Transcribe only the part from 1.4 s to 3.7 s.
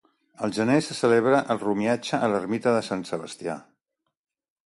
el romiatge a l'Ermita de Sant Sebastià.